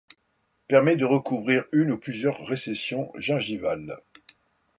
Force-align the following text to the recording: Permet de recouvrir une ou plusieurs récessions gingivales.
Permet 0.67 0.95
de 0.95 1.05
recouvrir 1.05 1.65
une 1.71 1.91
ou 1.91 1.97
plusieurs 1.99 2.43
récessions 2.47 3.11
gingivales. 3.19 3.99